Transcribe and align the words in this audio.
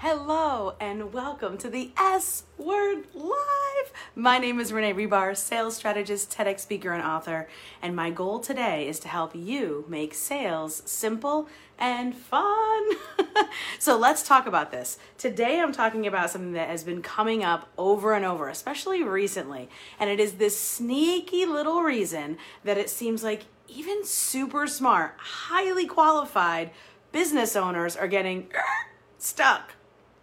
Hello 0.00 0.74
and 0.78 1.14
welcome 1.14 1.56
to 1.56 1.70
the 1.70 1.90
S 1.98 2.42
Word 2.58 3.06
Live. 3.14 3.92
My 4.14 4.36
name 4.36 4.60
is 4.60 4.70
Renee 4.70 4.92
Rebar, 4.92 5.34
sales 5.34 5.74
strategist, 5.74 6.30
TEDx 6.30 6.60
speaker, 6.60 6.92
and 6.92 7.02
author. 7.02 7.48
And 7.80 7.96
my 7.96 8.10
goal 8.10 8.38
today 8.38 8.86
is 8.86 8.98
to 9.00 9.08
help 9.08 9.34
you 9.34 9.86
make 9.88 10.12
sales 10.12 10.82
simple 10.84 11.48
and 11.78 12.14
fun. 12.14 12.90
so 13.78 13.96
let's 13.96 14.22
talk 14.22 14.46
about 14.46 14.70
this. 14.70 14.98
Today 15.16 15.60
I'm 15.60 15.72
talking 15.72 16.06
about 16.06 16.28
something 16.28 16.52
that 16.52 16.68
has 16.68 16.84
been 16.84 17.00
coming 17.00 17.42
up 17.42 17.70
over 17.78 18.12
and 18.12 18.26
over, 18.26 18.50
especially 18.50 19.02
recently. 19.02 19.70
And 19.98 20.10
it 20.10 20.20
is 20.20 20.32
this 20.32 20.60
sneaky 20.60 21.46
little 21.46 21.80
reason 21.82 22.36
that 22.64 22.76
it 22.76 22.90
seems 22.90 23.24
like 23.24 23.46
even 23.66 24.04
super 24.04 24.66
smart, 24.66 25.14
highly 25.16 25.86
qualified 25.86 26.70
business 27.12 27.56
owners 27.56 27.96
are 27.96 28.08
getting 28.08 28.48
stuck 29.18 29.72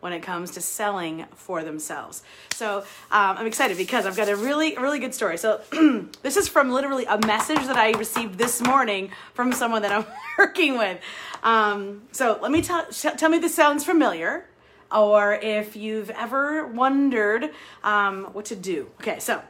when 0.03 0.11
it 0.11 0.19
comes 0.19 0.51
to 0.51 0.59
selling 0.59 1.25
for 1.33 1.63
themselves. 1.63 2.23
So 2.51 2.79
um, 3.09 3.37
I'm 3.37 3.47
excited 3.47 3.77
because 3.77 4.05
I've 4.05 4.17
got 4.17 4.27
a 4.27 4.35
really, 4.35 4.75
really 4.75 4.99
good 4.99 5.13
story. 5.13 5.37
So 5.37 5.61
this 6.21 6.35
is 6.35 6.49
from 6.49 6.71
literally 6.71 7.05
a 7.05 7.17
message 7.25 7.65
that 7.67 7.77
I 7.77 7.91
received 7.91 8.37
this 8.37 8.59
morning 8.59 9.11
from 9.33 9.53
someone 9.53 9.81
that 9.83 9.93
I'm 9.93 10.05
working 10.37 10.77
with. 10.77 10.99
Um, 11.41 12.01
so 12.11 12.37
let 12.41 12.51
me 12.51 12.61
tell, 12.61 12.85
tell 12.85 13.29
me 13.29 13.37
this 13.37 13.55
sounds 13.55 13.85
familiar 13.85 14.45
or 14.91 15.35
if 15.35 15.77
you've 15.77 16.09
ever 16.09 16.67
wondered 16.67 17.51
um, 17.85 18.25
what 18.33 18.43
to 18.45 18.57
do. 18.57 18.89
Okay, 18.99 19.19
so 19.19 19.41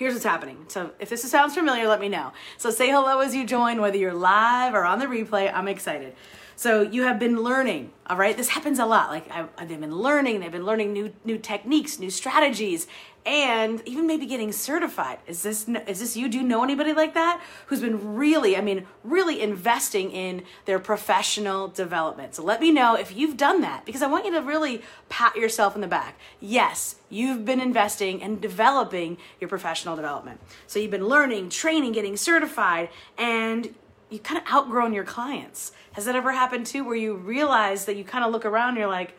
here's 0.00 0.14
what's 0.14 0.24
happening. 0.24 0.64
So 0.66 0.90
if 0.98 1.10
this 1.10 1.22
sounds 1.30 1.54
familiar, 1.54 1.86
let 1.86 2.00
me 2.00 2.08
know. 2.08 2.32
So 2.58 2.70
say 2.70 2.90
hello 2.90 3.20
as 3.20 3.36
you 3.36 3.46
join, 3.46 3.80
whether 3.80 3.96
you're 3.96 4.14
live 4.14 4.74
or 4.74 4.84
on 4.84 4.98
the 4.98 5.06
replay. 5.06 5.52
I'm 5.54 5.68
excited. 5.68 6.16
So 6.60 6.82
you 6.82 7.04
have 7.04 7.18
been 7.18 7.42
learning, 7.42 7.90
all 8.06 8.18
right? 8.18 8.36
This 8.36 8.50
happens 8.50 8.78
a 8.78 8.84
lot. 8.84 9.08
Like 9.08 9.30
I, 9.30 9.46
they've 9.64 9.80
been 9.80 9.96
learning, 9.96 10.40
they've 10.40 10.52
been 10.52 10.66
learning 10.66 10.92
new 10.92 11.10
new 11.24 11.38
techniques, 11.38 11.98
new 11.98 12.10
strategies, 12.10 12.86
and 13.24 13.80
even 13.86 14.06
maybe 14.06 14.26
getting 14.26 14.52
certified. 14.52 15.20
Is 15.26 15.42
this 15.42 15.66
is 15.86 16.00
this 16.00 16.18
you? 16.18 16.28
Do 16.28 16.36
you 16.36 16.42
know 16.42 16.62
anybody 16.62 16.92
like 16.92 17.14
that 17.14 17.40
who's 17.68 17.80
been 17.80 18.14
really, 18.14 18.58
I 18.58 18.60
mean, 18.60 18.86
really 19.02 19.40
investing 19.40 20.10
in 20.10 20.42
their 20.66 20.78
professional 20.78 21.68
development? 21.68 22.34
So 22.34 22.42
let 22.42 22.60
me 22.60 22.70
know 22.70 22.94
if 22.94 23.16
you've 23.16 23.38
done 23.38 23.62
that 23.62 23.86
because 23.86 24.02
I 24.02 24.06
want 24.06 24.26
you 24.26 24.32
to 24.32 24.42
really 24.42 24.82
pat 25.08 25.36
yourself 25.36 25.74
in 25.74 25.80
the 25.80 25.88
back. 25.88 26.18
Yes, 26.40 26.96
you've 27.08 27.46
been 27.46 27.62
investing 27.62 28.22
and 28.22 28.38
developing 28.38 29.16
your 29.40 29.48
professional 29.48 29.96
development. 29.96 30.40
So 30.66 30.78
you've 30.78 30.90
been 30.90 31.08
learning, 31.08 31.48
training, 31.48 31.92
getting 31.92 32.18
certified, 32.18 32.90
and 33.16 33.74
you 34.10 34.18
kind 34.18 34.40
of 34.40 34.52
outgrown 34.52 34.92
your 34.92 35.04
clients. 35.04 35.72
Has 35.92 36.04
that 36.04 36.16
ever 36.16 36.32
happened 36.32 36.66
too, 36.66 36.84
where 36.84 36.96
you 36.96 37.14
realize 37.14 37.84
that 37.86 37.96
you 37.96 38.04
kind 38.04 38.24
of 38.24 38.32
look 38.32 38.44
around 38.44 38.70
and 38.70 38.78
you're 38.78 38.88
like, 38.88 39.14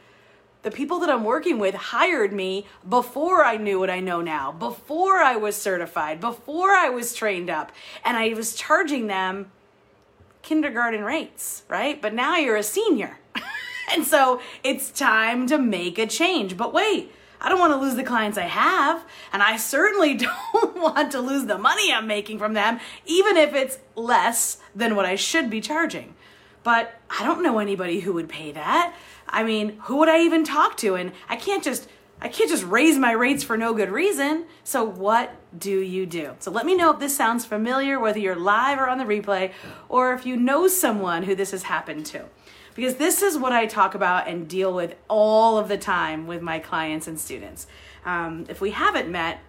the 0.63 0.71
people 0.71 0.99
that 0.99 1.09
I'm 1.09 1.23
working 1.23 1.57
with 1.57 1.73
hired 1.73 2.31
me 2.31 2.67
before 2.87 3.43
I 3.43 3.57
knew 3.57 3.79
what 3.79 3.89
I 3.89 3.99
know 3.99 4.21
now, 4.21 4.51
before 4.51 5.17
I 5.17 5.35
was 5.35 5.55
certified, 5.55 6.19
before 6.19 6.71
I 6.71 6.89
was 6.89 7.15
trained 7.15 7.49
up, 7.49 7.71
and 8.05 8.15
I 8.15 8.29
was 8.33 8.53
charging 8.53 9.07
them 9.07 9.51
kindergarten 10.43 11.03
rates, 11.03 11.63
right? 11.67 11.99
But 11.99 12.13
now 12.13 12.37
you're 12.37 12.57
a 12.57 12.63
senior. 12.63 13.19
and 13.93 14.05
so 14.05 14.39
it's 14.63 14.91
time 14.91 15.47
to 15.47 15.57
make 15.57 15.97
a 15.97 16.05
change. 16.05 16.57
But 16.57 16.73
wait, 16.73 17.11
I 17.41 17.49
don't 17.49 17.59
want 17.59 17.73
to 17.73 17.79
lose 17.79 17.95
the 17.95 18.03
clients 18.03 18.37
I 18.37 18.43
have, 18.43 19.03
and 19.33 19.41
I 19.41 19.57
certainly 19.57 20.13
don't 20.53 20.79
want 20.79 21.11
to 21.11 21.19
lose 21.19 21.45
the 21.45 21.57
money 21.57 21.91
I'm 21.91 22.07
making 22.07 22.37
from 22.37 22.53
them, 22.53 22.79
even 23.05 23.35
if 23.35 23.53
it's 23.53 23.79
less 23.95 24.59
than 24.75 24.95
what 24.95 25.05
I 25.05 25.15
should 25.15 25.49
be 25.49 25.59
charging. 25.59 26.13
But 26.63 26.93
I 27.09 27.23
don't 27.25 27.41
know 27.41 27.57
anybody 27.57 28.01
who 28.01 28.13
would 28.13 28.29
pay 28.29 28.51
that. 28.51 28.93
I 29.27 29.43
mean, 29.43 29.79
who 29.83 29.97
would 29.97 30.09
I 30.09 30.21
even 30.21 30.43
talk 30.43 30.77
to? 30.77 30.93
And 30.93 31.11
I 31.27 31.35
can't 31.35 31.63
just 31.63 31.89
I 32.23 32.27
can't 32.27 32.51
just 32.51 32.63
raise 32.65 32.99
my 32.99 33.13
rates 33.13 33.43
for 33.43 33.57
no 33.57 33.73
good 33.73 33.89
reason. 33.89 34.45
So 34.63 34.83
what 34.83 35.35
do 35.57 35.81
you 35.81 36.05
do? 36.05 36.35
So 36.37 36.51
let 36.51 36.67
me 36.67 36.75
know 36.75 36.91
if 36.91 36.99
this 36.99 37.17
sounds 37.17 37.45
familiar, 37.45 37.99
whether 37.99 38.19
you're 38.19 38.35
live 38.35 38.77
or 38.77 38.87
on 38.87 38.99
the 38.99 39.05
replay, 39.05 39.53
or 39.89 40.13
if 40.13 40.23
you 40.23 40.37
know 40.37 40.67
someone 40.67 41.23
who 41.23 41.33
this 41.33 41.49
has 41.49 41.63
happened 41.63 42.05
to 42.07 42.25
because 42.75 42.95
this 42.95 43.21
is 43.21 43.37
what 43.37 43.51
I 43.51 43.65
talk 43.65 43.95
about 43.95 44.27
and 44.27 44.47
deal 44.47 44.73
with 44.73 44.95
all 45.07 45.57
of 45.57 45.67
the 45.67 45.77
time 45.77 46.27
with 46.27 46.41
my 46.41 46.59
clients 46.59 47.07
and 47.07 47.19
students. 47.19 47.67
Um, 48.05 48.45
if 48.49 48.61
we 48.61 48.71
haven't 48.71 49.09
met, 49.09 49.39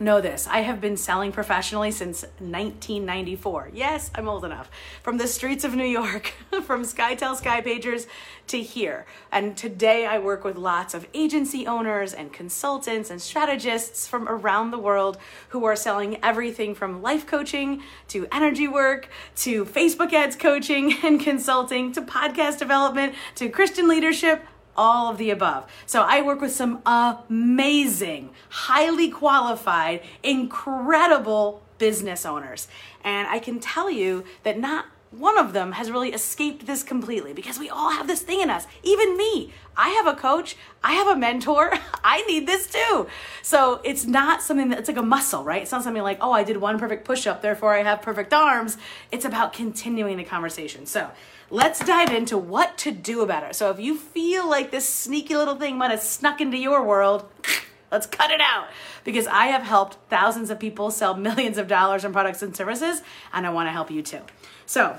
know 0.00 0.20
this 0.20 0.46
I 0.46 0.60
have 0.60 0.80
been 0.80 0.96
selling 0.96 1.32
professionally 1.32 1.90
since 1.90 2.22
1994. 2.38 3.70
Yes, 3.72 4.10
I'm 4.14 4.28
old 4.28 4.44
enough. 4.44 4.70
From 5.02 5.18
the 5.18 5.26
streets 5.26 5.64
of 5.64 5.74
New 5.74 5.84
York, 5.84 6.34
from 6.62 6.82
SkyTel 6.82 7.40
Skypagers 7.40 8.06
to 8.48 8.62
here. 8.62 9.06
And 9.32 9.56
today 9.56 10.06
I 10.06 10.18
work 10.18 10.44
with 10.44 10.56
lots 10.56 10.94
of 10.94 11.06
agency 11.14 11.66
owners 11.66 12.12
and 12.14 12.32
consultants 12.32 13.10
and 13.10 13.20
strategists 13.20 14.06
from 14.06 14.28
around 14.28 14.70
the 14.70 14.78
world 14.78 15.18
who 15.48 15.64
are 15.64 15.76
selling 15.76 16.22
everything 16.22 16.74
from 16.74 17.02
life 17.02 17.26
coaching 17.26 17.82
to 18.08 18.26
energy 18.32 18.68
work 18.68 19.08
to 19.36 19.64
Facebook 19.64 20.12
ads 20.12 20.36
coaching 20.36 20.94
and 21.02 21.20
consulting 21.20 21.92
to 21.92 22.02
podcast 22.02 22.58
development 22.58 23.14
to 23.34 23.48
Christian 23.48 23.88
leadership 23.88 24.42
all 24.78 25.10
of 25.10 25.18
the 25.18 25.28
above. 25.28 25.66
So 25.84 26.02
I 26.02 26.22
work 26.22 26.40
with 26.40 26.52
some 26.52 26.80
amazing, 26.86 28.30
highly 28.48 29.10
qualified, 29.10 30.00
incredible 30.22 31.62
business 31.76 32.24
owners. 32.24 32.68
And 33.04 33.28
I 33.28 33.40
can 33.40 33.60
tell 33.60 33.90
you 33.90 34.24
that 34.44 34.58
not 34.58 34.86
one 35.10 35.38
of 35.38 35.52
them 35.54 35.72
has 35.72 35.90
really 35.90 36.12
escaped 36.12 36.66
this 36.66 36.82
completely 36.82 37.32
because 37.32 37.58
we 37.58 37.68
all 37.70 37.92
have 37.92 38.06
this 38.06 38.20
thing 38.20 38.40
in 38.40 38.50
us. 38.50 38.66
Even 38.82 39.16
me. 39.16 39.52
I 39.76 39.90
have 39.90 40.06
a 40.06 40.14
coach, 40.14 40.56
I 40.82 40.94
have 40.94 41.06
a 41.06 41.16
mentor, 41.16 41.72
I 42.04 42.22
need 42.22 42.46
this 42.46 42.66
too. 42.66 43.06
So 43.42 43.80
it's 43.84 44.04
not 44.04 44.42
something 44.42 44.68
that 44.70 44.78
it's 44.80 44.88
like 44.88 44.96
a 44.96 45.02
muscle, 45.02 45.44
right? 45.44 45.62
It's 45.62 45.72
not 45.72 45.84
something 45.84 46.02
like, 46.02 46.18
oh, 46.20 46.32
I 46.32 46.42
did 46.42 46.56
one 46.58 46.78
perfect 46.78 47.04
push 47.04 47.26
up, 47.26 47.42
therefore 47.42 47.74
I 47.74 47.84
have 47.84 48.02
perfect 48.02 48.34
arms. 48.34 48.76
It's 49.12 49.24
about 49.24 49.52
continuing 49.52 50.16
the 50.16 50.24
conversation. 50.24 50.84
So 50.84 51.10
let's 51.50 51.80
dive 51.80 52.12
into 52.12 52.36
what 52.36 52.76
to 52.78 52.90
do 52.90 53.22
about 53.22 53.44
it. 53.44 53.54
So 53.54 53.70
if 53.70 53.80
you 53.80 53.96
feel 53.96 54.48
like 54.48 54.70
this 54.70 54.88
sneaky 54.88 55.36
little 55.36 55.56
thing 55.56 55.76
might 55.76 55.90
have 55.90 56.02
snuck 56.02 56.40
into 56.40 56.56
your 56.56 56.84
world, 56.84 57.28
let's 57.92 58.06
cut 58.06 58.30
it 58.30 58.40
out 58.40 58.68
because 59.04 59.26
I 59.26 59.46
have 59.46 59.62
helped 59.62 59.96
thousands 60.10 60.50
of 60.50 60.58
people 60.58 60.90
sell 60.90 61.14
millions 61.16 61.58
of 61.58 61.68
dollars 61.68 62.04
in 62.04 62.12
products 62.12 62.42
and 62.42 62.54
services, 62.54 63.02
and 63.32 63.46
I 63.46 63.50
want 63.50 63.66
to 63.68 63.72
help 63.72 63.90
you 63.90 64.02
too. 64.02 64.20
So, 64.66 64.98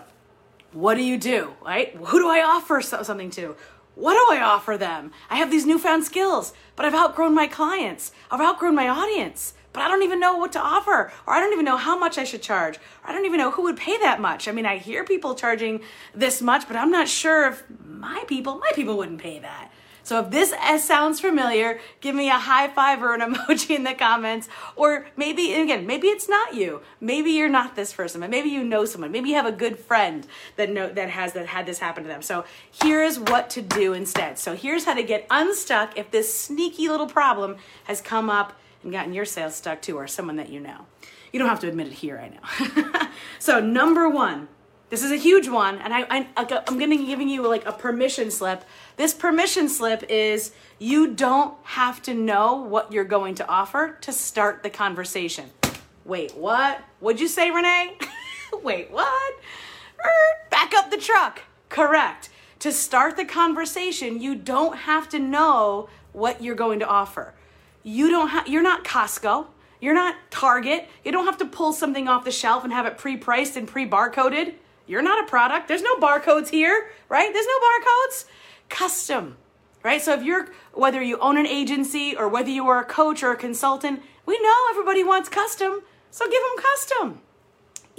what 0.72 0.96
do 0.96 1.04
you 1.04 1.18
do, 1.18 1.54
right? 1.66 1.96
Who 1.96 2.20
do 2.20 2.30
I 2.30 2.42
offer 2.42 2.82
something 2.82 3.32
to? 3.32 3.56
What 4.00 4.14
do 4.14 4.34
I 4.34 4.42
offer 4.42 4.78
them? 4.78 5.12
I 5.30 5.36
have 5.36 5.52
these 5.52 5.66
newfound 5.66 6.06
skills, 6.06 6.54
but 6.78 6.86
I've 6.86 6.96
outgrown 6.96 7.36
my 7.36 7.48
clients. 7.48 8.14
I've 8.32 8.40
outgrown 8.40 8.74
my 8.74 8.88
audience 8.88 9.54
but 9.72 9.84
I 9.84 9.88
don't 9.88 10.02
even 10.02 10.20
know 10.20 10.36
what 10.36 10.52
to 10.54 10.60
offer, 10.60 11.12
or 11.28 11.34
I 11.34 11.40
don't 11.40 11.54
even 11.54 11.64
know 11.64 11.78
how 11.78 11.98
much 11.98 12.18
I 12.18 12.24
should 12.24 12.42
charge, 12.42 12.78
or 12.78 12.82
I 13.10 13.14
don't 13.14 13.26
even 13.26 13.38
know 13.38 13.52
who 13.52 13.62
would 13.64 13.78
pay 13.78 13.98
that 14.00 14.20
much. 14.20 14.48
I 14.48 14.52
mean, 14.52 14.66
I 14.66 14.78
hear 14.78 15.04
people 15.04 15.36
charging 15.36 15.82
this 16.14 16.42
much, 16.42 16.68
but 16.68 16.76
I'm 16.76 16.90
not 16.90 17.08
sure 17.08 17.48
if 17.48 17.64
my 17.86 18.24
people, 18.28 18.58
my 18.58 18.72
people 18.74 18.98
wouldn't 18.98 19.22
pay 19.22 19.38
that. 19.40 19.72
So 20.10 20.20
if 20.22 20.32
this 20.32 20.54
S 20.54 20.86
sounds 20.94 21.20
familiar, 21.20 21.80
give 22.02 22.16
me 22.16 22.30
a 22.30 22.40
high 22.40 22.68
five 22.68 23.04
or 23.04 23.14
an 23.14 23.22
emoji 23.34 23.76
in 23.76 23.84
the 23.84 23.94
comments. 23.94 24.50
Or 24.76 25.06
maybe, 25.16 25.54
again, 25.54 25.86
maybe 25.86 26.08
it's 26.08 26.28
not 26.28 26.56
you. 26.56 26.82
Maybe 27.00 27.30
you're 27.30 27.48
not 27.48 27.76
this 27.76 27.94
person, 27.94 28.22
but 28.22 28.32
maybe 28.32 28.50
you 28.50 28.64
know 28.64 28.86
someone. 28.86 29.12
Maybe 29.12 29.30
you 29.30 29.36
have 29.36 29.46
a 29.46 29.52
good 29.52 29.78
friend 29.78 30.26
that 30.56 30.72
know 30.72 30.90
that 30.90 31.12
has 31.12 31.34
that 31.34 31.46
had 31.46 31.68
this 31.68 31.78
happen 31.78 32.02
to 32.02 32.10
them. 32.10 32.24
So 32.24 32.44
here 32.72 33.04
is 33.04 33.20
what 33.20 33.52
to 33.52 33.62
do 33.62 33.94
instead. 33.94 34.40
So 34.40 34.56
here's 34.56 34.86
how 34.86 34.96
to 34.96 35.04
get 35.04 35.28
unstuck 35.30 35.96
if 35.96 36.10
this 36.10 36.34
sneaky 36.34 36.90
little 36.90 37.06
problem 37.08 37.58
has 37.84 38.02
come 38.02 38.32
up 38.32 38.60
and 38.82 38.92
gotten 38.92 39.14
your 39.14 39.26
sales 39.26 39.56
stuck 39.56 39.80
to, 39.84 39.92
or 39.96 40.08
someone 40.08 40.38
that 40.38 40.50
you 40.50 40.60
know. 40.60 40.88
You 41.32 41.38
don't 41.38 41.50
have 41.50 41.60
to 41.60 41.68
admit 41.68 41.86
it 41.86 41.94
here, 41.94 42.18
I 42.18 42.30
know. 42.30 43.10
so, 43.40 43.60
number 43.60 44.10
one, 44.10 44.48
this 44.90 45.04
is 45.04 45.12
a 45.12 45.16
huge 45.16 45.48
one, 45.48 45.78
and 45.80 45.94
I, 45.94 46.02
I, 46.10 46.28
I'm 46.36 46.80
going 46.80 46.90
to 46.90 47.06
giving 47.06 47.30
you 47.30 47.48
like 47.48 47.66
a 47.66 47.72
permission 47.72 48.32
slip. 48.32 48.64
This 48.98 49.14
permission 49.14 49.70
slip 49.70 50.04
is 50.10 50.52
you 50.80 51.14
don't 51.14 51.56
have 51.64 52.02
to 52.04 52.14
know 52.14 52.56
what 52.56 52.92
you're 52.92 53.04
going 53.04 53.36
to 53.36 53.48
offer 53.48 53.98
to 54.02 54.12
start 54.12 54.64
the 54.64 54.70
conversation. 54.70 55.52
Wait, 56.06 56.36
what? 56.36 56.82
What'd 57.00 57.22
you 57.22 57.28
say, 57.28 57.52
Renee? 57.52 57.98
Wait, 58.64 58.90
what? 58.90 59.34
Er, 60.04 60.48
back 60.50 60.74
up 60.74 60.90
the 60.90 60.98
truck. 60.98 61.42
Correct. 61.70 62.30
To 62.60 62.72
start 62.72 63.16
the 63.16 63.26
conversation, 63.26 64.20
you 64.20 64.34
don't 64.34 64.76
have 64.76 65.08
to 65.10 65.20
know 65.20 65.88
what 66.14 66.42
you're 66.42 66.56
going 66.56 66.80
to 66.80 66.88
offer. 66.88 67.36
You 67.84 68.10
don't 68.10 68.30
have 68.30 68.48
you're 68.48 68.64
not 68.64 68.84
Costco. 68.84 69.48
You're 69.80 69.94
not 69.94 70.16
Target. 70.32 70.90
You 71.06 71.12
don't 71.12 71.26
have 71.26 71.38
to 71.38 71.46
pull 71.46 71.74
something 71.74 72.08
off 72.08 72.26
the 72.26 72.32
shelf 72.32 72.64
and 72.64 72.74
have 72.74 72.86
it 72.86 72.98
pre-priced 72.98 73.56
and 73.56 73.68
pre-barcoded. 73.68 74.56
You're 74.90 75.04
not 75.04 75.24
a 75.24 75.28
product. 75.28 75.68
There's 75.68 75.84
no 75.84 75.98
barcodes 75.98 76.50
here, 76.50 76.90
right? 77.10 77.32
There's 77.32 77.46
no 77.46 77.60
barcodes. 77.60 78.26
Custom, 78.70 79.38
right? 79.84 80.02
So 80.02 80.14
if 80.14 80.24
you're 80.24 80.50
whether 80.74 81.00
you 81.00 81.20
own 81.20 81.38
an 81.38 81.46
agency 81.46 82.16
or 82.16 82.28
whether 82.28 82.50
you 82.50 82.68
are 82.68 82.82
a 82.82 82.86
coach 82.86 83.22
or 83.22 83.32
a 83.32 83.38
consultant, 83.38 84.02
we 84.26 84.40
know 84.40 84.56
everybody 84.72 85.04
wants 85.04 85.30
custom. 85.30 85.82
So 86.10 86.26
give 86.26 86.42
them 86.42 86.64
custom. 86.72 87.22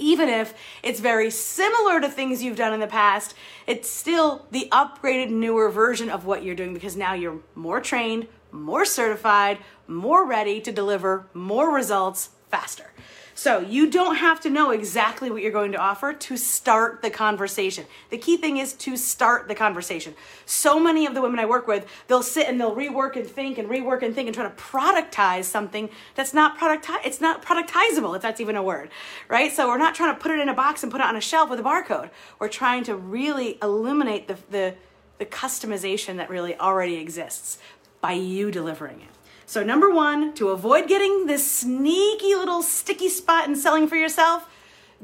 even 0.01 0.27
if 0.27 0.53
it's 0.83 0.99
very 0.99 1.29
similar 1.29 2.01
to 2.01 2.09
things 2.09 2.43
you've 2.43 2.57
done 2.57 2.73
in 2.73 2.79
the 2.79 2.87
past, 2.87 3.35
it's 3.67 3.89
still 3.89 4.45
the 4.51 4.67
upgraded, 4.71 5.29
newer 5.29 5.69
version 5.69 6.09
of 6.09 6.25
what 6.25 6.43
you're 6.43 6.55
doing 6.55 6.73
because 6.73 6.97
now 6.97 7.13
you're 7.13 7.39
more 7.55 7.79
trained, 7.79 8.27
more 8.51 8.83
certified, 8.83 9.59
more 9.87 10.25
ready 10.25 10.59
to 10.59 10.71
deliver 10.71 11.27
more 11.33 11.73
results 11.73 12.31
faster. 12.49 12.91
So 13.33 13.59
you 13.59 13.89
don't 13.89 14.15
have 14.15 14.39
to 14.41 14.49
know 14.49 14.71
exactly 14.71 15.29
what 15.29 15.41
you're 15.41 15.51
going 15.51 15.71
to 15.71 15.77
offer 15.77 16.13
to 16.13 16.37
start 16.37 17.01
the 17.01 17.09
conversation. 17.09 17.85
The 18.09 18.17
key 18.17 18.37
thing 18.37 18.57
is 18.57 18.73
to 18.73 18.97
start 18.97 19.47
the 19.47 19.55
conversation. 19.55 20.15
So 20.45 20.79
many 20.79 21.05
of 21.05 21.13
the 21.13 21.21
women 21.21 21.39
I 21.39 21.45
work 21.45 21.67
with, 21.67 21.85
they'll 22.07 22.23
sit 22.23 22.47
and 22.47 22.59
they'll 22.59 22.75
rework 22.75 23.15
and 23.15 23.27
think 23.27 23.57
and 23.57 23.69
rework 23.69 24.03
and 24.03 24.13
think 24.13 24.27
and 24.27 24.35
try 24.35 24.43
to 24.43 24.55
productize 24.55 25.45
something 25.45 25.89
that's 26.15 26.33
not 26.33 26.57
product 26.57 26.87
it's 27.05 27.21
not 27.21 27.41
productizable 27.41 28.15
if 28.15 28.21
that's 28.21 28.39
even 28.39 28.55
a 28.55 28.63
word, 28.63 28.89
right? 29.27 29.51
So 29.51 29.67
we're 29.67 29.77
not 29.77 29.95
trying 29.95 30.13
to 30.13 30.19
put 30.19 30.31
it 30.31 30.39
in 30.39 30.49
a 30.49 30.53
box 30.53 30.83
and 30.83 30.91
put 30.91 31.01
it 31.01 31.07
on 31.07 31.15
a 31.15 31.21
shelf 31.21 31.49
with 31.49 31.59
a 31.59 31.63
barcode. 31.63 32.09
We're 32.39 32.49
trying 32.49 32.83
to 32.85 32.95
really 32.95 33.57
eliminate 33.61 34.27
the 34.27 34.37
the 34.49 34.75
the 35.17 35.25
customization 35.27 36.17
that 36.17 36.31
really 36.31 36.57
already 36.57 36.95
exists 36.95 37.59
by 38.01 38.13
you 38.13 38.49
delivering 38.49 39.01
it. 39.01 39.20
So, 39.51 39.65
number 39.65 39.89
one, 39.89 40.33
to 40.35 40.47
avoid 40.51 40.87
getting 40.87 41.25
this 41.25 41.45
sneaky 41.45 42.35
little 42.35 42.63
sticky 42.63 43.09
spot 43.09 43.49
in 43.49 43.57
selling 43.57 43.85
for 43.85 43.97
yourself, 43.97 44.47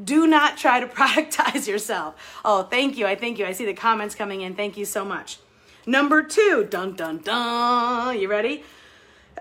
do 0.02 0.26
not 0.26 0.56
try 0.56 0.80
to 0.80 0.88
productize 0.88 1.68
yourself. 1.68 2.16
Oh, 2.46 2.64
thank 2.64 2.98
you. 2.98 3.06
I 3.06 3.16
thank 3.16 3.40
you. 3.40 3.46
I 3.46 3.52
see 3.52 3.66
the 3.66 3.74
comments 3.74 4.16
coming 4.16 4.40
in. 4.40 4.56
Thank 4.56 4.78
you 4.78 4.86
so 4.86 5.04
much. 5.04 5.40
Number 5.86 6.24
two, 6.24 6.66
dun 6.70 6.96
dun 6.96 7.18
dun. 7.18 8.18
You 8.18 8.30
ready? 8.30 8.64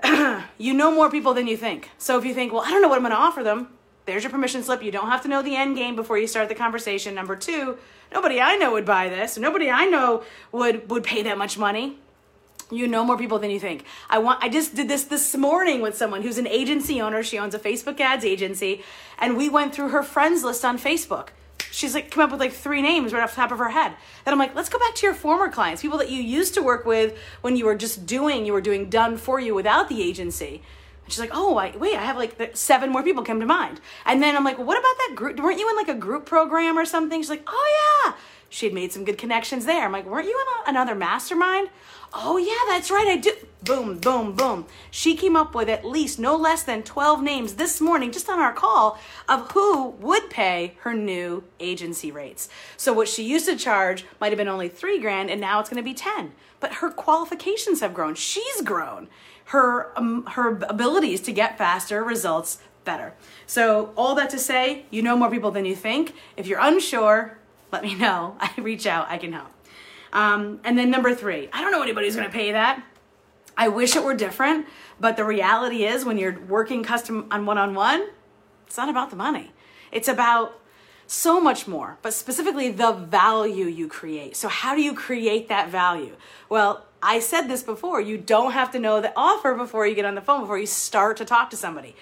you 0.58 0.74
know 0.74 0.90
more 0.90 1.08
people 1.08 1.34
than 1.34 1.46
you 1.46 1.56
think. 1.56 1.88
So 1.98 2.18
if 2.18 2.24
you 2.24 2.34
think, 2.34 2.52
well, 2.52 2.62
I 2.62 2.70
don't 2.70 2.82
know 2.82 2.88
what 2.88 2.96
I'm 2.96 3.04
going 3.04 3.12
to 3.12 3.16
offer 3.16 3.44
them, 3.44 3.68
there's 4.06 4.24
your 4.24 4.32
permission 4.32 4.64
slip. 4.64 4.82
You 4.82 4.90
don't 4.90 5.08
have 5.08 5.22
to 5.22 5.28
know 5.28 5.40
the 5.40 5.54
end 5.54 5.76
game 5.76 5.94
before 5.94 6.18
you 6.18 6.26
start 6.26 6.48
the 6.48 6.56
conversation. 6.56 7.14
Number 7.14 7.36
two, 7.36 7.78
nobody 8.12 8.40
I 8.40 8.56
know 8.56 8.72
would 8.72 8.84
buy 8.84 9.08
this. 9.08 9.38
Nobody 9.38 9.70
I 9.70 9.86
know 9.86 10.24
would 10.50 10.90
would 10.90 11.04
pay 11.04 11.22
that 11.22 11.38
much 11.38 11.56
money 11.56 12.00
you 12.70 12.86
know 12.86 13.04
more 13.04 13.16
people 13.16 13.38
than 13.38 13.50
you 13.50 13.60
think. 13.60 13.84
I 14.10 14.18
want 14.18 14.42
I 14.42 14.48
just 14.48 14.74
did 14.74 14.88
this 14.88 15.04
this 15.04 15.36
morning 15.36 15.80
with 15.80 15.96
someone 15.96 16.22
who's 16.22 16.38
an 16.38 16.46
agency 16.46 17.00
owner. 17.00 17.22
She 17.22 17.38
owns 17.38 17.54
a 17.54 17.58
Facebook 17.58 18.00
ads 18.00 18.24
agency 18.24 18.82
and 19.18 19.36
we 19.36 19.48
went 19.48 19.74
through 19.74 19.90
her 19.90 20.02
friends 20.02 20.42
list 20.42 20.64
on 20.64 20.78
Facebook. 20.78 21.28
She's 21.70 21.94
like 21.94 22.10
come 22.10 22.24
up 22.24 22.30
with 22.30 22.40
like 22.40 22.52
three 22.52 22.82
names 22.82 23.12
right 23.12 23.22
off 23.22 23.30
the 23.30 23.36
top 23.36 23.52
of 23.52 23.58
her 23.58 23.70
head. 23.70 23.92
Then 24.24 24.32
I'm 24.32 24.38
like, 24.38 24.54
let's 24.54 24.68
go 24.68 24.78
back 24.78 24.94
to 24.96 25.06
your 25.06 25.14
former 25.14 25.48
clients, 25.48 25.82
people 25.82 25.98
that 25.98 26.10
you 26.10 26.22
used 26.22 26.54
to 26.54 26.62
work 26.62 26.86
with 26.86 27.16
when 27.40 27.56
you 27.56 27.66
were 27.66 27.76
just 27.76 28.06
doing, 28.06 28.46
you 28.46 28.52
were 28.52 28.60
doing 28.60 28.88
done 28.90 29.16
for 29.16 29.38
you 29.38 29.54
without 29.54 29.88
the 29.88 30.02
agency. 30.02 30.62
And 31.04 31.12
she's 31.12 31.20
like, 31.20 31.30
oh, 31.32 31.56
I, 31.56 31.76
wait, 31.76 31.94
I 31.94 32.02
have 32.02 32.16
like 32.16 32.56
seven 32.56 32.90
more 32.90 33.02
people 33.02 33.22
come 33.22 33.38
to 33.38 33.46
mind. 33.46 33.80
And 34.04 34.20
then 34.20 34.34
I'm 34.36 34.42
like, 34.42 34.58
well, 34.58 34.66
what 34.66 34.78
about 34.78 34.96
that 35.06 35.14
group? 35.14 35.38
Weren't 35.38 35.60
you 35.60 35.70
in 35.70 35.76
like 35.76 35.88
a 35.88 35.94
group 35.94 36.26
program 36.26 36.76
or 36.76 36.84
something? 36.84 37.20
She's 37.20 37.30
like, 37.30 37.44
oh 37.46 38.04
yeah. 38.06 38.14
She 38.56 38.64
had 38.64 38.72
made 38.72 38.90
some 38.90 39.04
good 39.04 39.18
connections 39.18 39.66
there. 39.66 39.84
I'm 39.84 39.92
like, 39.92 40.06
weren't 40.06 40.28
you 40.28 40.46
in 40.64 40.70
another 40.70 40.94
mastermind? 40.94 41.68
Oh, 42.14 42.38
yeah, 42.38 42.72
that's 42.74 42.90
right, 42.90 43.06
I 43.06 43.18
do. 43.18 43.32
Boom, 43.62 43.98
boom, 43.98 44.32
boom. 44.32 44.64
She 44.90 45.14
came 45.14 45.36
up 45.36 45.54
with 45.54 45.68
at 45.68 45.84
least 45.84 46.18
no 46.18 46.36
less 46.36 46.62
than 46.62 46.82
12 46.82 47.22
names 47.22 47.56
this 47.56 47.82
morning, 47.82 48.10
just 48.10 48.30
on 48.30 48.38
our 48.38 48.54
call, 48.54 48.98
of 49.28 49.50
who 49.50 49.90
would 49.90 50.30
pay 50.30 50.78
her 50.80 50.94
new 50.94 51.44
agency 51.60 52.10
rates. 52.10 52.48
So, 52.78 52.94
what 52.94 53.08
she 53.08 53.24
used 53.24 53.44
to 53.44 53.56
charge 53.56 54.06
might 54.22 54.32
have 54.32 54.38
been 54.38 54.48
only 54.48 54.70
three 54.70 54.98
grand, 54.98 55.28
and 55.28 55.38
now 55.38 55.60
it's 55.60 55.68
to 55.68 55.82
be 55.82 55.92
10. 55.92 56.32
But 56.58 56.76
her 56.76 56.88
qualifications 56.88 57.80
have 57.80 57.92
grown. 57.92 58.14
She's 58.14 58.62
grown. 58.62 59.08
Her, 59.46 59.92
um, 59.98 60.24
her 60.28 60.56
abilities 60.62 61.20
to 61.22 61.32
get 61.32 61.58
faster 61.58 62.02
results 62.02 62.56
better. 62.86 63.12
So, 63.46 63.92
all 63.98 64.14
that 64.14 64.30
to 64.30 64.38
say, 64.38 64.86
you 64.90 65.02
know 65.02 65.14
more 65.14 65.30
people 65.30 65.50
than 65.50 65.66
you 65.66 65.76
think. 65.76 66.14
If 66.38 66.46
you're 66.46 66.60
unsure, 66.62 67.36
let 67.72 67.82
me 67.82 67.94
know. 67.94 68.36
I 68.40 68.50
reach 68.58 68.86
out, 68.86 69.08
I 69.10 69.18
can 69.18 69.32
help. 69.32 69.48
Um, 70.12 70.60
and 70.64 70.78
then 70.78 70.90
number 70.90 71.14
three, 71.14 71.48
I 71.52 71.60
don't 71.60 71.72
know 71.72 71.82
anybody's 71.82 72.16
to 72.16 72.28
pay 72.28 72.52
that. 72.52 72.82
I 73.56 73.68
wish 73.68 73.96
it 73.96 74.04
were 74.04 74.14
different, 74.14 74.66
but 75.00 75.16
the 75.16 75.24
reality 75.24 75.84
is 75.84 76.04
when 76.04 76.18
you're 76.18 76.38
working 76.40 76.82
custom 76.82 77.26
on 77.30 77.46
one 77.46 77.58
on 77.58 77.74
one, 77.74 78.06
it's 78.66 78.76
not 78.76 78.88
about 78.88 79.10
the 79.10 79.16
money. 79.16 79.52
It's 79.92 80.08
about 80.08 80.60
so 81.06 81.40
much 81.40 81.66
more, 81.66 81.98
but 82.02 82.12
specifically 82.12 82.70
the 82.70 82.92
value 82.92 83.66
you 83.66 83.88
create. 83.88 84.36
So, 84.36 84.48
how 84.48 84.74
do 84.74 84.82
you 84.82 84.92
create 84.92 85.48
that 85.48 85.70
value? 85.70 86.16
Well, 86.48 86.84
I 87.02 87.20
said 87.20 87.42
this 87.42 87.62
before 87.62 88.00
you 88.00 88.18
don't 88.18 88.52
have 88.52 88.70
to 88.72 88.78
know 88.78 89.00
the 89.00 89.12
offer 89.16 89.54
before 89.54 89.86
you 89.86 89.94
get 89.94 90.04
on 90.04 90.14
the 90.14 90.20
phone, 90.20 90.40
before 90.40 90.58
you 90.58 90.66
start 90.66 91.16
to 91.18 91.24
talk 91.24 91.50
to 91.50 91.56
somebody. 91.56 91.94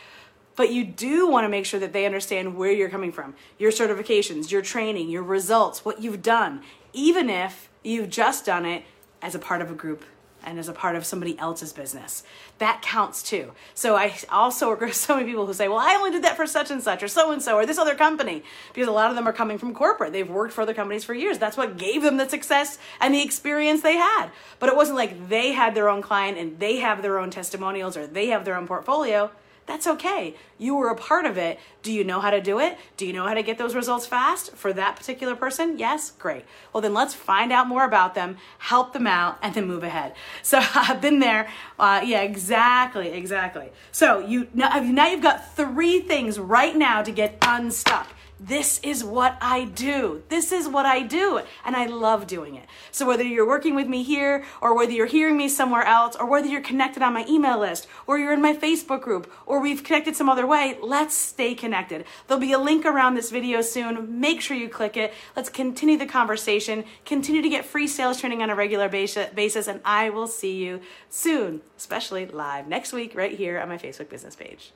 But 0.57 0.73
you 0.73 0.85
do 0.85 1.29
want 1.29 1.45
to 1.45 1.49
make 1.49 1.67
sure 1.67 1.81
that 1.81 1.93
they 1.93 2.07
understand 2.07 2.57
where 2.57 2.71
you're 2.71 2.89
coming 2.89 3.13
from, 3.13 3.35
your 3.59 3.73
certifications, 3.73 4.51
your 4.51 4.63
training, 4.63 5.09
your 5.09 5.23
results, 5.23 5.85
what 5.85 6.01
you've 6.01 6.23
done, 6.23 6.63
even 6.93 7.29
if 7.29 7.69
you've 7.83 8.09
just 8.09 8.47
done 8.47 8.65
it 8.65 8.85
as 9.21 9.35
a 9.35 9.39
part 9.39 9.63
of 9.63 9.71
a 9.71 9.75
group 9.75 10.05
and 10.47 10.59
as 10.59 10.69
a 10.69 10.73
part 10.73 10.95
of 10.95 11.05
somebody 11.05 11.39
else's 11.39 11.73
business. 11.73 12.23
That 12.59 12.83
counts 12.83 13.23
too. 13.23 13.53
So 13.75 13.97
I 13.97 14.15
also 14.31 14.69
work 14.69 14.81
with 14.81 14.95
so 14.95 15.17
many 15.17 15.27
people 15.29 15.47
who 15.47 15.55
say, 15.55 15.69
well, 15.69 15.79
I 15.79 15.95
only 15.95 16.11
did 16.11 16.23
that 16.25 16.37
for 16.37 16.47
such 16.47 16.71
and 16.71 16.83
such 16.83 17.03
or 17.03 17.09
so 17.09 17.33
and 17.33 17.43
so 17.43 17.57
or 17.57 17.67
this 17.67 17.79
other 17.79 17.95
company 17.95 18.45
because 18.73 18.89
a 18.89 18.93
lot 18.93 19.11
of 19.11 19.17
them 19.17 19.27
are 19.27 19.33
coming 19.33 19.59
from 19.59 19.75
corporate. 19.75 20.13
They've 20.13 20.29
worked 20.29 20.53
for 20.53 20.63
other 20.63 20.75
companies 20.75 21.05
for 21.05 21.15
years. 21.15 21.39
That's 21.39 21.57
what 21.57 21.79
gave 21.79 22.03
them 22.03 22.17
the 22.17 22.29
success 22.29 22.79
and 23.01 23.15
the 23.15 23.23
experience 23.23 23.83
they 23.83 23.97
had. 23.97 24.31
But 24.59 24.69
it 24.69 24.77
wasn't 24.77 24.97
like 24.97 25.29
they 25.29 25.53
had 25.53 25.75
their 25.75 25.89
own 25.89 26.03
client 26.03 26.39
and 26.39 26.59
they 26.59 26.77
have 26.77 27.03
their 27.03 27.19
own 27.19 27.31
testimonials 27.31 27.97
or 27.97 28.07
they 28.07 28.29
have 28.29 28.45
their 28.45 28.57
own 28.57 28.67
portfolio. 28.67 29.31
That's 29.67 29.87
okay. 29.87 30.35
You 30.59 30.77
were 30.77 30.89
a 30.91 30.95
part 30.95 31.25
of 31.25 31.39
it. 31.39 31.59
Do 31.83 31.91
you 31.93 32.05
know 32.05 32.21
how 32.21 32.31
to 32.31 32.41
do 32.41 32.59
it? 32.61 32.77
Do 32.99 33.07
you 33.07 33.13
know 33.15 33.27
how 33.27 33.33
to 33.35 33.43
get 33.43 33.57
those 33.57 33.75
results 33.75 34.07
fast 34.07 34.55
for 34.55 34.73
that 34.75 34.97
particular 34.97 35.35
person? 35.35 35.79
Yes? 35.79 36.11
Great. 36.11 36.45
Well, 36.73 36.83
then 36.83 36.93
let's 36.93 37.15
find 37.15 37.51
out 37.51 37.67
more 37.67 37.85
about 37.85 38.15
them, 38.15 38.37
help 38.59 38.93
them 38.93 39.07
out, 39.07 39.39
and 39.43 39.55
then 39.55 39.67
move 39.67 39.83
ahead. 39.83 40.15
So 40.43 40.61
I've 40.75 41.01
been 41.01 41.21
there. 41.21 41.49
Uh, 41.79 42.03
yeah, 42.05 42.21
exactly, 42.21 43.09
exactly. 43.09 43.71
So 43.93 44.19
you 44.19 44.47
now, 44.53 44.79
now 44.81 45.09
you've 45.09 45.23
got 45.23 45.57
three 45.57 46.01
things 46.01 46.39
right 46.39 46.77
now 46.77 47.03
to 47.03 47.11
get 47.11 47.39
unstuck. 47.43 48.07
This 48.39 48.81
is 48.83 49.03
what 49.05 49.39
I 49.41 49.65
do. 49.65 50.23
This 50.29 50.53
is 50.53 50.69
what 50.69 50.85
I 50.85 51.03
do. 51.03 51.41
And 51.65 51.77
I 51.77 51.87
love 51.87 52.27
doing 52.27 52.57
it. 52.57 52.67
So 52.91 53.07
whether 53.07 53.23
you're 53.23 53.47
working 53.47 53.75
with 53.75 53.87
me 53.87 54.03
here, 54.03 54.45
or 54.61 54.77
whether 54.77 54.93
you're 54.93 55.07
hearing 55.07 55.37
me 55.37 55.49
somewhere 55.49 55.85
else, 55.85 56.15
or 56.17 56.27
whether 56.29 56.49
you're 56.49 56.61
connected 56.61 57.03
on 57.03 57.15
my 57.15 57.25
email 57.29 57.59
list, 57.59 57.87
or 58.07 58.19
you're 58.19 58.33
in 58.33 58.43
my 58.43 58.53
Facebook 58.53 59.01
group, 59.01 59.33
or 59.47 59.61
we've 59.61 59.83
connected 59.83 60.17
some 60.17 60.29
other 60.29 60.47
way, 60.47 60.77
let's 60.83 61.17
stay 61.17 61.55
connected. 61.55 62.05
There'll 62.27 62.41
be 62.41 62.53
a 62.53 62.59
link 62.59 62.85
around 62.85 63.15
this 63.15 63.31
video 63.31 63.63
soon. 63.63 64.21
Make 64.21 64.43
sure 64.43 64.57
you 64.57 64.69
click 64.69 64.97
it. 64.97 65.15
Let's 65.35 65.49
continue 65.49 65.97
the 65.97 66.05
conversation, 66.05 66.85
continue 67.07 67.41
to 67.41 67.49
get 67.49 67.65
free 67.65 67.87
sales 67.87 68.21
training 68.21 68.43
on 68.43 68.51
a 68.51 68.55
regular 68.55 68.91
basis, 68.91 69.69
and 69.69 69.81
I 69.87 70.11
will 70.11 70.27
see 70.27 70.57
you 70.57 70.81
soon, 71.09 71.63
especially 71.79 72.27
live 72.27 72.69
next 72.69 72.93
week 72.93 73.15
right 73.15 73.33
here 73.33 73.59
on 73.59 73.71
my 73.71 73.79
Facebook 73.79 74.11
business 74.11 74.37
page. 74.37 74.75